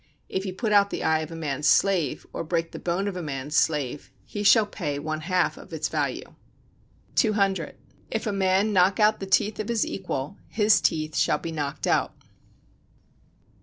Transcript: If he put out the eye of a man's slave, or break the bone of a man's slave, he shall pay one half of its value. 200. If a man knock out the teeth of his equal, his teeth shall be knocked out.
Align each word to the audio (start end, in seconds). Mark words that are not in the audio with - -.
If 0.29 0.45
he 0.45 0.51
put 0.51 0.71
out 0.71 0.89
the 0.89 1.03
eye 1.03 1.19
of 1.19 1.29
a 1.31 1.35
man's 1.35 1.67
slave, 1.67 2.25
or 2.33 2.43
break 2.43 2.71
the 2.71 2.79
bone 2.79 3.07
of 3.07 3.15
a 3.15 3.21
man's 3.21 3.55
slave, 3.55 4.09
he 4.25 4.41
shall 4.41 4.65
pay 4.65 4.97
one 4.97 5.21
half 5.21 5.57
of 5.57 5.71
its 5.71 5.89
value. 5.89 6.33
200. 7.13 7.75
If 8.09 8.25
a 8.25 8.31
man 8.31 8.73
knock 8.73 8.99
out 8.99 9.19
the 9.19 9.27
teeth 9.27 9.59
of 9.59 9.69
his 9.69 9.85
equal, 9.85 10.37
his 10.47 10.81
teeth 10.81 11.15
shall 11.15 11.37
be 11.37 11.51
knocked 11.51 11.85
out. 11.85 12.15